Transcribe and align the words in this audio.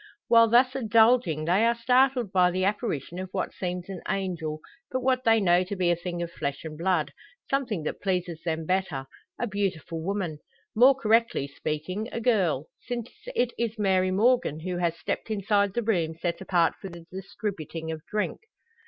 While 0.29 0.49
thus 0.49 0.75
indulging 0.75 1.45
they 1.45 1.63
are 1.63 1.75
startled 1.77 2.31
by 2.31 2.49
the 2.49 2.65
apparition 2.65 3.19
of 3.19 3.29
what 3.33 3.53
seems 3.53 3.87
an 3.87 4.01
angel, 4.09 4.59
but 4.89 5.01
what 5.03 5.23
they 5.25 5.39
know 5.39 5.63
to 5.65 5.75
be 5.75 5.91
a 5.91 5.95
thing 5.95 6.23
of 6.23 6.31
flesh 6.31 6.63
and 6.63 6.75
blood 6.75 7.11
something 7.51 7.83
that 7.83 8.01
pleases 8.01 8.41
them 8.43 8.65
better 8.65 9.05
a 9.39 9.45
beautiful 9.45 10.01
woman. 10.01 10.39
More 10.75 10.95
correctly 10.95 11.47
speaking 11.47 12.09
a 12.11 12.19
girl; 12.19 12.65
since 12.79 13.11
it 13.35 13.53
is 13.59 13.77
Mary 13.77 14.09
Morgan 14.09 14.61
who 14.61 14.77
has 14.77 14.97
stepped 14.97 15.29
inside 15.29 15.75
the 15.75 15.83
room 15.83 16.15
set 16.19 16.41
apart 16.41 16.73
for 16.81 16.89
the 16.89 17.05
distributing 17.11 17.91
of 17.91 18.03
drink. 18.07 18.39